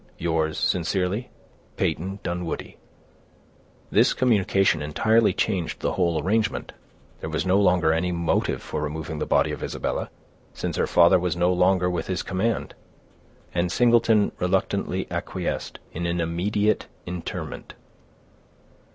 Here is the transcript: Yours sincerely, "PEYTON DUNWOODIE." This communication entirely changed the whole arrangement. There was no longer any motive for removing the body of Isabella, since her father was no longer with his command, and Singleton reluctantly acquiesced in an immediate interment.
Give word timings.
Yours 0.17 0.57
sincerely, 0.57 1.29
"PEYTON 1.77 2.17
DUNWOODIE." 2.23 2.75
This 3.91 4.15
communication 4.15 4.81
entirely 4.81 5.31
changed 5.31 5.79
the 5.81 5.91
whole 5.91 6.19
arrangement. 6.19 6.71
There 7.19 7.29
was 7.29 7.45
no 7.45 7.59
longer 7.59 7.93
any 7.93 8.11
motive 8.11 8.63
for 8.63 8.81
removing 8.81 9.19
the 9.19 9.27
body 9.27 9.51
of 9.51 9.61
Isabella, 9.61 10.09
since 10.55 10.75
her 10.77 10.87
father 10.87 11.19
was 11.19 11.35
no 11.37 11.53
longer 11.53 11.87
with 11.87 12.07
his 12.07 12.23
command, 12.23 12.73
and 13.53 13.71
Singleton 13.71 14.31
reluctantly 14.39 15.05
acquiesced 15.11 15.77
in 15.91 16.07
an 16.07 16.19
immediate 16.19 16.87
interment. 17.05 17.75